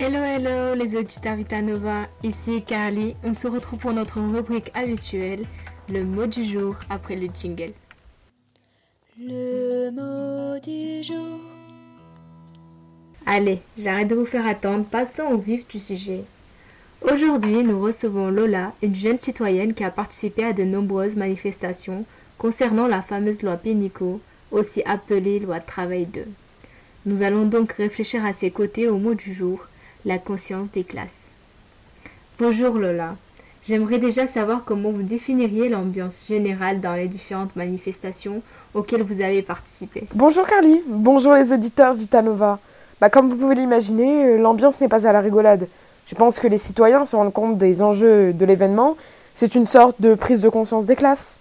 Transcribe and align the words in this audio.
Hello, 0.00 0.22
hello 0.22 0.76
les 0.76 0.94
auditeurs 0.94 1.34
Vitanova, 1.34 2.06
ici 2.22 2.62
Carly. 2.62 3.16
On 3.24 3.34
se 3.34 3.48
retrouve 3.48 3.80
pour 3.80 3.92
notre 3.92 4.20
rubrique 4.20 4.70
habituelle, 4.72 5.42
le 5.88 6.04
mot 6.04 6.26
du 6.26 6.46
jour 6.46 6.76
après 6.88 7.16
le 7.16 7.26
jingle. 7.26 7.72
Le 9.18 9.90
mot 9.90 10.60
du 10.60 11.02
jour. 11.02 11.40
Allez, 13.26 13.58
j'arrête 13.76 14.06
de 14.06 14.14
vous 14.14 14.24
faire 14.24 14.46
attendre, 14.46 14.84
passons 14.84 15.24
au 15.32 15.38
vif 15.38 15.66
du 15.66 15.80
sujet. 15.80 16.22
Aujourd'hui, 17.02 17.64
nous 17.64 17.80
recevons 17.80 18.30
Lola, 18.30 18.74
une 18.84 18.94
jeune 18.94 19.18
citoyenne 19.18 19.74
qui 19.74 19.82
a 19.82 19.90
participé 19.90 20.44
à 20.44 20.52
de 20.52 20.62
nombreuses 20.62 21.16
manifestations 21.16 22.04
concernant 22.38 22.86
la 22.86 23.02
fameuse 23.02 23.42
loi 23.42 23.56
Pénico, 23.56 24.20
aussi 24.52 24.80
appelée 24.84 25.40
loi 25.40 25.58
travail 25.58 26.06
2. 26.06 26.24
Nous 27.06 27.22
allons 27.22 27.46
donc 27.46 27.72
réfléchir 27.72 28.24
à 28.24 28.32
ses 28.32 28.52
côtés 28.52 28.86
au 28.86 28.98
mot 28.98 29.14
du 29.14 29.34
jour, 29.34 29.66
la 30.04 30.18
conscience 30.18 30.72
des 30.72 30.84
classes. 30.84 31.26
Bonjour 32.38 32.74
Lola. 32.74 33.16
J'aimerais 33.66 33.98
déjà 33.98 34.26
savoir 34.26 34.62
comment 34.64 34.90
vous 34.90 35.02
définiriez 35.02 35.68
l'ambiance 35.68 36.26
générale 36.28 36.80
dans 36.80 36.94
les 36.94 37.08
différentes 37.08 37.54
manifestations 37.56 38.42
auxquelles 38.74 39.02
vous 39.02 39.20
avez 39.20 39.42
participé. 39.42 40.04
Bonjour 40.14 40.46
Carly, 40.46 40.80
bonjour 40.86 41.34
les 41.34 41.52
auditeurs 41.52 41.94
Vitanova. 41.94 42.58
Bah, 43.00 43.10
comme 43.10 43.28
vous 43.28 43.36
pouvez 43.36 43.54
l'imaginer, 43.54 44.24
euh, 44.24 44.38
l'ambiance 44.38 44.80
n'est 44.80 44.88
pas 44.88 45.06
à 45.06 45.12
la 45.12 45.20
rigolade. 45.20 45.68
Je 46.08 46.14
pense 46.14 46.40
que 46.40 46.48
les 46.48 46.58
citoyens 46.58 47.06
se 47.06 47.14
rendent 47.14 47.32
compte 47.32 47.58
des 47.58 47.82
enjeux 47.82 48.32
de 48.32 48.44
l'événement. 48.44 48.96
C'est 49.34 49.54
une 49.54 49.66
sorte 49.66 50.00
de 50.00 50.14
prise 50.14 50.40
de 50.40 50.48
conscience 50.48 50.86
des 50.86 50.96
classes. 50.96 51.38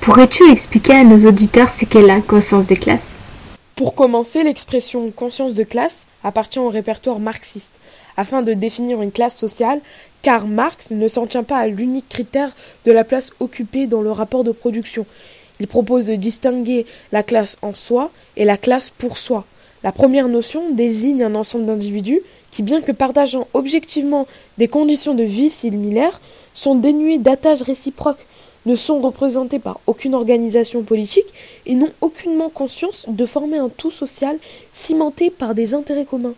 Pourrais-tu 0.00 0.50
expliquer 0.50 0.94
à 0.94 1.04
nos 1.04 1.28
auditeurs 1.28 1.70
ce 1.70 1.84
qu'est 1.84 2.02
la 2.02 2.20
conscience 2.20 2.66
des 2.66 2.76
classes? 2.76 3.19
Pour 3.80 3.94
commencer, 3.94 4.42
l'expression 4.42 5.10
conscience 5.10 5.54
de 5.54 5.64
classe 5.64 6.04
appartient 6.22 6.58
au 6.58 6.68
répertoire 6.68 7.18
marxiste. 7.18 7.80
Afin 8.18 8.42
de 8.42 8.52
définir 8.52 9.00
une 9.00 9.10
classe 9.10 9.38
sociale, 9.38 9.80
car 10.20 10.46
Marx 10.46 10.90
ne 10.90 11.08
s'en 11.08 11.26
tient 11.26 11.44
pas 11.44 11.56
à 11.56 11.66
l'unique 11.66 12.10
critère 12.10 12.54
de 12.84 12.92
la 12.92 13.04
place 13.04 13.32
occupée 13.40 13.86
dans 13.86 14.02
le 14.02 14.12
rapport 14.12 14.44
de 14.44 14.52
production. 14.52 15.06
Il 15.60 15.66
propose 15.66 16.04
de 16.04 16.14
distinguer 16.16 16.84
la 17.10 17.22
classe 17.22 17.56
en 17.62 17.72
soi 17.72 18.10
et 18.36 18.44
la 18.44 18.58
classe 18.58 18.90
pour 18.90 19.16
soi. 19.16 19.46
La 19.82 19.92
première 19.92 20.28
notion 20.28 20.68
désigne 20.72 21.22
un 21.22 21.34
ensemble 21.34 21.64
d'individus 21.64 22.20
qui, 22.50 22.62
bien 22.62 22.82
que 22.82 22.92
partageant 22.92 23.48
objectivement 23.54 24.26
des 24.58 24.68
conditions 24.68 25.14
de 25.14 25.24
vie 25.24 25.48
similaires, 25.48 26.20
sont 26.52 26.74
dénués 26.74 27.16
d'attaches 27.16 27.62
réciproques, 27.62 28.26
ne 28.66 28.76
sont 28.76 29.00
représentés 29.00 29.58
par 29.58 29.80
aucune 29.86 30.14
organisation 30.14 30.82
politique 30.82 31.32
et 31.66 31.74
n'ont 31.74 31.92
aucunement 32.00 32.48
conscience 32.48 33.06
de 33.08 33.26
former 33.26 33.58
un 33.58 33.68
tout 33.68 33.90
social 33.90 34.36
cimenté 34.72 35.30
par 35.30 35.54
des 35.54 35.74
intérêts 35.74 36.04
communs. 36.04 36.34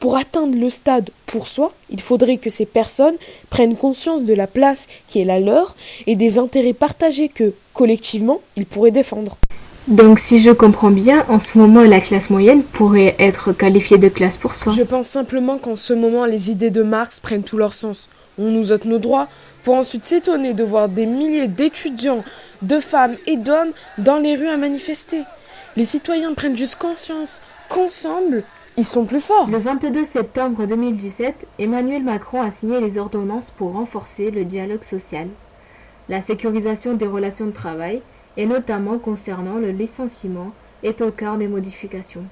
Pour 0.00 0.16
atteindre 0.16 0.58
le 0.58 0.68
stade 0.68 1.10
pour 1.24 1.48
soi, 1.48 1.72
il 1.88 2.00
faudrait 2.00 2.36
que 2.36 2.50
ces 2.50 2.66
personnes 2.66 3.14
prennent 3.48 3.76
conscience 3.76 4.22
de 4.22 4.34
la 4.34 4.46
place 4.46 4.86
qui 5.08 5.20
est 5.20 5.24
la 5.24 5.40
leur 5.40 5.76
et 6.06 6.16
des 6.16 6.38
intérêts 6.38 6.74
partagés 6.74 7.28
que, 7.28 7.52
collectivement, 7.72 8.40
ils 8.56 8.66
pourraient 8.66 8.90
défendre. 8.90 9.38
Donc 9.88 10.18
si 10.18 10.40
je 10.40 10.50
comprends 10.50 10.90
bien, 10.90 11.24
en 11.28 11.38
ce 11.38 11.58
moment 11.58 11.82
la 11.82 12.00
classe 12.00 12.30
moyenne 12.30 12.62
pourrait 12.62 13.14
être 13.18 13.52
qualifiée 13.52 13.98
de 13.98 14.08
classe 14.08 14.38
pour 14.38 14.56
soi. 14.56 14.72
Je 14.74 14.82
pense 14.82 15.08
simplement 15.08 15.58
qu'en 15.58 15.76
ce 15.76 15.92
moment 15.92 16.24
les 16.24 16.50
idées 16.50 16.70
de 16.70 16.82
Marx 16.82 17.20
prennent 17.20 17.42
tout 17.42 17.58
leur 17.58 17.74
sens. 17.74 18.08
On 18.38 18.50
nous 18.50 18.72
ôte 18.72 18.86
nos 18.86 18.98
droits 18.98 19.28
pour 19.64 19.74
ensuite 19.74 20.04
s'étonner 20.04 20.52
de 20.52 20.62
voir 20.62 20.88
des 20.88 21.06
milliers 21.06 21.48
d'étudiants, 21.48 22.22
de 22.62 22.78
femmes 22.80 23.16
et 23.26 23.36
d'hommes 23.36 23.72
dans 23.98 24.18
les 24.18 24.36
rues 24.36 24.48
à 24.48 24.56
manifester. 24.56 25.22
Les 25.76 25.86
citoyens 25.86 26.34
prennent 26.34 26.56
juste 26.56 26.78
conscience 26.78 27.40
qu'ensemble, 27.68 28.44
ils 28.76 28.84
sont 28.84 29.06
plus 29.06 29.20
forts. 29.20 29.48
Le 29.50 29.58
22 29.58 30.04
septembre 30.04 30.66
2017, 30.66 31.46
Emmanuel 31.58 32.02
Macron 32.02 32.42
a 32.42 32.50
signé 32.50 32.80
les 32.80 32.98
ordonnances 32.98 33.50
pour 33.50 33.72
renforcer 33.72 34.30
le 34.30 34.44
dialogue 34.44 34.84
social, 34.84 35.28
la 36.08 36.20
sécurisation 36.20 36.94
des 36.94 37.06
relations 37.06 37.46
de 37.46 37.50
travail 37.50 38.02
et 38.36 38.46
notamment 38.46 38.98
concernant 38.98 39.58
le 39.58 39.70
licenciement 39.70 40.52
est 40.82 41.00
au 41.00 41.10
cœur 41.10 41.36
des 41.36 41.48
modifications. 41.48 42.24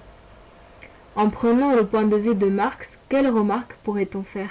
En 1.16 1.31
prenant 1.31 1.75
le 1.75 1.87
point 1.87 2.04
de 2.04 2.16
vue 2.16 2.34
de 2.34 2.47
Marx, 2.47 2.98
quelles 3.09 3.28
remarques 3.28 3.76
pourrait-on 3.84 4.22
faire? 4.22 4.50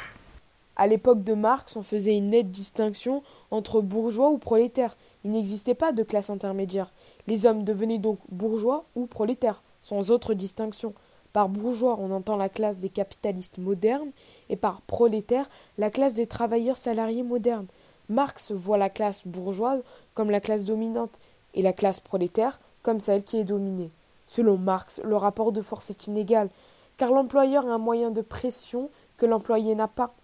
À 0.81 0.87
l'époque 0.87 1.23
de 1.23 1.35
Marx, 1.35 1.75
on 1.75 1.83
faisait 1.83 2.17
une 2.17 2.31
nette 2.31 2.49
distinction 2.49 3.21
entre 3.51 3.81
bourgeois 3.81 4.31
ou 4.31 4.39
prolétaires. 4.39 4.97
Il 5.23 5.29
n'existait 5.29 5.75
pas 5.75 5.91
de 5.91 6.01
classe 6.01 6.31
intermédiaire. 6.31 6.91
Les 7.27 7.45
hommes 7.45 7.63
devenaient 7.63 7.99
donc 7.99 8.17
bourgeois 8.31 8.85
ou 8.95 9.05
prolétaires, 9.05 9.61
sans 9.83 10.09
autre 10.09 10.33
distinction. 10.33 10.95
Par 11.33 11.49
bourgeois, 11.49 11.97
on 11.99 12.09
entend 12.09 12.35
la 12.35 12.49
classe 12.49 12.79
des 12.79 12.89
capitalistes 12.89 13.59
modernes, 13.59 14.09
et 14.49 14.55
par 14.55 14.81
prolétaire, 14.81 15.51
la 15.77 15.91
classe 15.91 16.15
des 16.15 16.25
travailleurs 16.25 16.77
salariés 16.77 17.21
modernes. 17.21 17.67
Marx 18.09 18.51
voit 18.51 18.79
la 18.79 18.89
classe 18.89 19.21
bourgeoise 19.27 19.83
comme 20.15 20.31
la 20.31 20.41
classe 20.41 20.65
dominante, 20.65 21.19
et 21.53 21.61
la 21.61 21.73
classe 21.73 21.99
prolétaire 21.99 22.59
comme 22.81 22.99
celle 22.99 23.21
qui 23.21 23.37
est 23.37 23.43
dominée. 23.43 23.91
Selon 24.25 24.57
Marx, 24.57 24.99
le 25.03 25.15
rapport 25.15 25.51
de 25.51 25.61
force 25.61 25.91
est 25.91 26.07
inégal, 26.07 26.49
car 26.97 27.11
l'employeur 27.11 27.67
a 27.67 27.71
un 27.71 27.77
moyen 27.77 28.09
de 28.09 28.21
pression 28.21 28.89
que 29.17 29.27
l'employé 29.27 29.75
n'a 29.75 29.87
pas. 29.87 30.15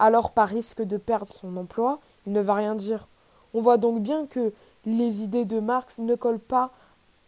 Alors, 0.00 0.32
par 0.32 0.48
risque 0.48 0.80
de 0.80 0.96
perdre 0.96 1.30
son 1.30 1.58
emploi, 1.58 2.00
il 2.26 2.32
ne 2.32 2.40
va 2.40 2.54
rien 2.54 2.74
dire. 2.74 3.06
On 3.52 3.60
voit 3.60 3.76
donc 3.76 4.00
bien 4.00 4.26
que 4.26 4.52
les 4.86 5.22
idées 5.22 5.44
de 5.44 5.60
Marx 5.60 5.98
ne 5.98 6.14
collent 6.14 6.38
pas 6.38 6.70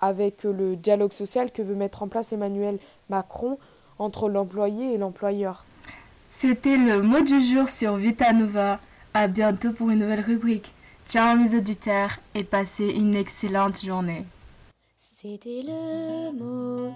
avec 0.00 0.44
le 0.44 0.75
dialogue 0.75 1.12
social 1.12 1.53
que 1.53 1.61
veut 1.61 1.75
mettre 1.75 2.03
en 2.03 2.09
place 2.09 2.32
Emmanuel 2.32 2.78
Macron 3.11 3.59
entre 3.99 4.31
l'employé 4.31 4.94
et 4.94 4.99
l'employeur. 4.99 5.66
C'était 6.31 6.78
le 6.78 7.03
mot 7.03 7.21
du 7.21 7.44
jour 7.44 7.69
sur 7.69 7.97
Vitanova. 7.97 8.81
À 9.12 9.28
bientôt 9.28 9.72
pour 9.72 9.91
une 9.91 9.99
nouvelle 9.99 10.22
rubrique. 10.22 10.72
Ciao 11.11 11.37
mes 11.37 11.55
auditeurs 11.55 12.12
et 12.34 12.43
passez 12.43 12.88
une 12.88 13.15
excellente 13.15 13.84
journée. 13.84 14.25
C'était 15.21 15.62
le 15.62 16.32
mot. 16.32 16.91